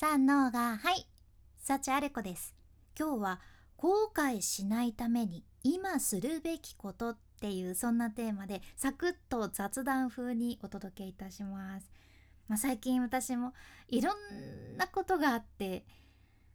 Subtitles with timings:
[0.00, 1.06] 三のがはい
[1.58, 2.54] 幸あれ子です
[2.98, 3.40] 今日は
[3.76, 11.90] 後悔しないために今するべきことっていうそんなテーマでサクッと雑談風にお届けいたします、
[12.48, 13.52] まあ、最近私も
[13.88, 15.84] いろんなことがあって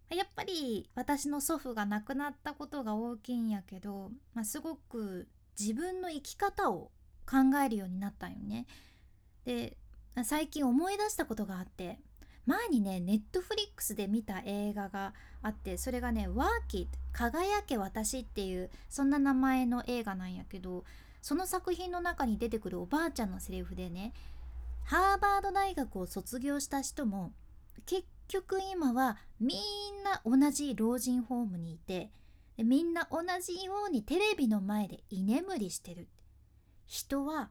[0.09, 5.27] やっぱり私の祖父が亡くなったことが大きいんやけど、まあ、すごく
[5.59, 6.89] 自分の生き方を
[7.29, 8.65] 考えるようになったんよね。
[9.45, 9.77] で
[10.23, 11.99] 最近思い出したことがあって
[12.45, 20.83] 前にねネットフリックスで見た映画があってそれがね「ワーキッ輝け私」っていうそんな名前の映画なんやけど
[21.21, 24.13] その作品の中に出てくるおばあちゃんのセリフでね
[24.83, 27.33] ハーバード大学を卒業した人も
[27.85, 32.11] 結局今はみんな同じ老人ホームにいて
[32.57, 36.07] みんな同じようにテレビの前で居眠りしてる。
[36.87, 37.49] 人は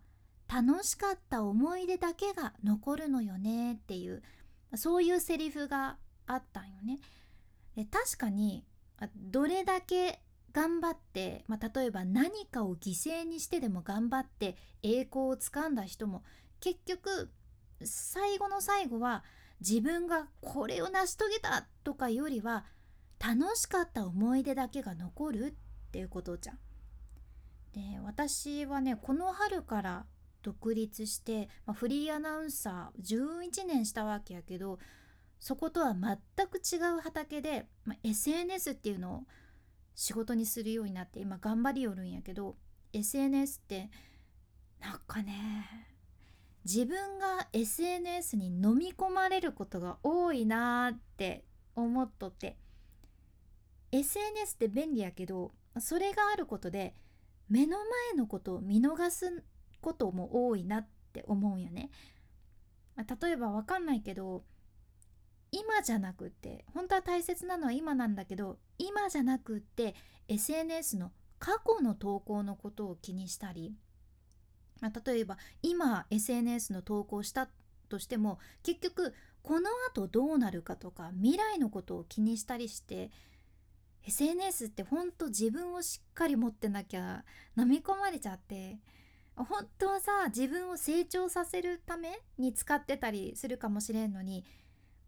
[0.49, 4.23] 楽しかった思い出だけが残るのよねっていう
[4.77, 5.97] そういうセリフが
[6.27, 6.99] あったんよね。
[7.77, 8.65] で確かに
[9.17, 10.21] どれだけ
[10.53, 16.23] 頑張って、まあ、例えば何かを犠牲にしてでも頑張って栄光をつかんだ人も
[16.61, 17.31] 結局
[17.83, 19.25] 最後の最後は
[19.61, 22.65] 自分がこれを成し遂げたとかよりは
[23.19, 26.59] 楽しかった思い出だけが残るっていうことじゃん。
[27.73, 30.07] で私はねこの春から
[30.45, 34.79] 独立して、まあ、フリーアナウンサー11年したわけやけど
[35.41, 39.23] そことは全く違う畑で、まあ、SNS っていうのを
[39.95, 42.57] 仕事にするようになって今頑張りよるんやけど
[42.93, 43.91] SNS って
[44.81, 45.89] なんかね
[46.65, 52.57] 自分が SNS に飲み込まれることが多いなーって思っとって
[53.93, 56.95] SNS って便利やけどそれがあることで
[57.49, 59.45] 目の前のことを見逃す
[59.85, 61.91] ことも多いなって思うよね。
[62.97, 64.45] 例えばわかんないけど
[65.51, 69.95] 今じゃなくって本当は大切なのは今なんだけど今じゃなくって
[70.29, 73.75] SNS の過去の投稿のことを気にしたり、
[74.81, 77.49] まあ、例えば今 SNS の投稿した
[77.89, 83.11] としても結局このあとどうなるかとか未来のことを気にしたりして
[84.07, 87.25] SNS ってほんと自分をしっかり持ってなきゃ
[87.59, 88.79] 飲み込まれちゃって
[89.37, 94.45] 本当はさ自分を成長させるために使ってたりするかもしれんのに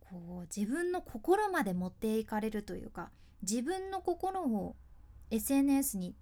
[0.00, 3.10] こう自分の心まで持っていかれるというか
[3.42, 4.76] 自分の心を
[5.30, 6.14] SNS に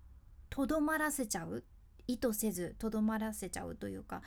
[0.50, 1.64] とどまらせちゃう
[2.06, 4.22] 意図せずとどまらせちゃうというか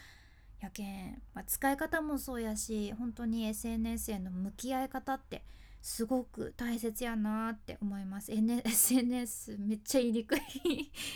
[0.59, 5.44] やけん、まあ、使い方もそうやし本当に SNS への向き合い方って
[5.81, 8.31] すごく大切やなって思います。
[8.31, 10.41] N、SNS めっちゃ言いにくい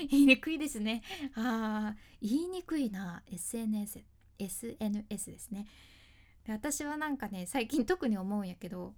[0.10, 1.02] 言いにくいですね。
[1.36, 4.04] あ言いにくいな SNS
[4.40, 5.68] SNS ですね
[6.46, 6.54] で。
[6.54, 8.94] 私はなんかね最近特に思うんやけど、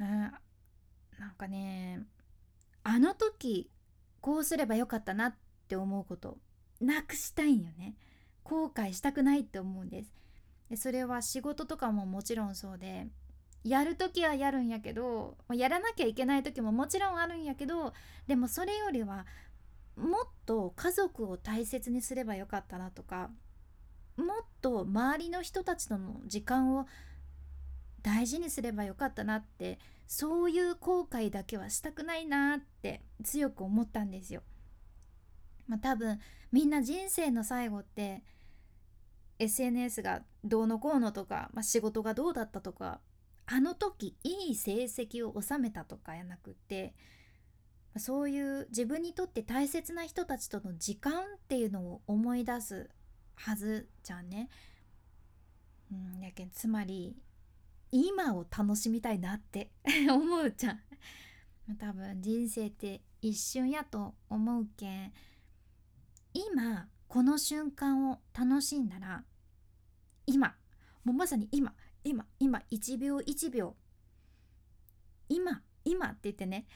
[0.00, 2.02] うん、なんかね
[2.82, 3.70] あの時
[4.20, 5.34] こうすればよかったなっ
[5.68, 6.38] て思うこと
[6.80, 7.94] なくしたいんよね。
[8.42, 10.14] 後悔したくないって思うんです。
[10.70, 13.08] でそれは仕事とかももちろんそうで
[13.64, 17.92] やる時はやるんやけどやらなきゃいけない時ももちろんあるんやけど
[18.26, 19.26] でもそれよりは
[19.96, 23.30] もっと家族を大切にすればよかったなとか
[24.16, 26.86] もっと周りの人たちとの時間を
[28.02, 34.42] 大事にすればよかったなってそういう後悔だけはしたくないなって強く思ったんですよ。
[35.66, 36.18] まあ、多分
[36.50, 38.22] みんな人生の最後って
[39.38, 43.00] SNS がどうのこうのとか、まあ、仕事がどうだったとか
[43.50, 46.94] あの時いい成績を収めたとかやなくて
[47.96, 52.90] そういう自分にとって大切な人たちとの時間っていうのを思い出す
[53.36, 54.50] はずじゃんね。
[55.90, 57.16] うん、やけんつまり
[57.90, 59.70] 今を楽しみたいなって
[60.10, 60.80] 思うじゃん。
[61.78, 65.12] 多分人生って一瞬やと思うけん
[66.34, 69.24] 今この瞬間を楽しんだら
[70.26, 70.54] 今
[71.04, 73.76] もうまさに今今今1秒1秒。
[75.28, 76.66] 今今って言ってね。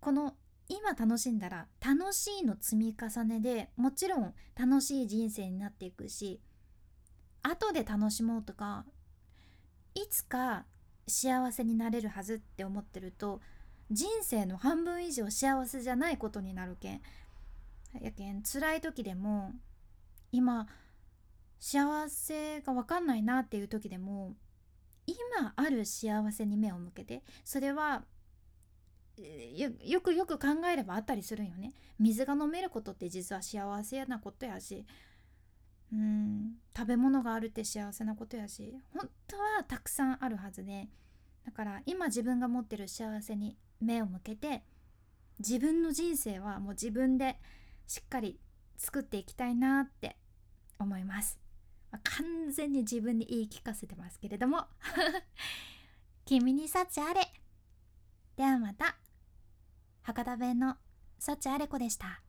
[0.00, 0.36] この
[0.68, 6.40] 今楽しんだら楽しいの積み重ねでもちろん楽しい人生になっていくし
[7.42, 8.84] 後で楽しもうとか
[9.94, 10.64] いつか
[11.06, 13.40] 幸せになれるはずって思ってると
[13.90, 17.00] 人生の半分以上幸せじゃないことになるけん。
[18.00, 19.52] やけん辛い時でも
[20.30, 20.66] 今
[21.60, 24.34] 幸せが分かんないなっていう時でも
[25.06, 28.04] 今ある幸せに目を向けてそれは
[29.84, 31.72] よくよく考えればあったりするよね。
[31.98, 34.84] 水が飲めることって実は幸せなことやし
[35.92, 40.88] うん食べ物があるって幸せなことやし本当はたくさんあるはずで
[41.44, 44.62] だから今自分が持ってる幸せに目を向けて
[45.38, 47.36] 自分の人生はもう自分で
[47.86, 48.38] しっかり
[48.78, 50.16] 作っていきたいなって
[50.78, 51.38] 思います、
[51.92, 54.66] まあ、完全に自分に言い聞かせてますけれども。
[56.24, 57.20] 君に幸あれ。
[58.36, 58.96] ではまた。
[60.02, 60.76] 博多弁の
[61.18, 62.22] 幸あれ子でした。